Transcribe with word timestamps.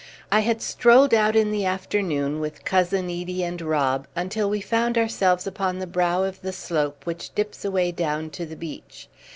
I 0.31 0.39
had 0.39 0.63
strolled 0.63 1.13
out 1.13 1.35
in 1.35 1.51
'the 1.51 1.63
afternoon 1.65 2.39
with 2.39 2.65
Cousin 2.65 3.05
Edie 3.05 3.43
and 3.43 3.61
Rob, 3.61 4.07
until 4.15 4.49
we 4.49 4.59
found 4.59 4.97
ourselves 4.97 5.45
upon 5.45 5.77
the 5.77 5.85
brow 5.85 6.23
of 6.23 6.41
the 6.41 6.53
slope 6.53 7.05
which 7.05 7.35
dips 7.35 7.63
away 7.63 7.91
down 7.91 8.31
to 8.31 8.47
the 8.47 8.55
beach. 8.55 9.07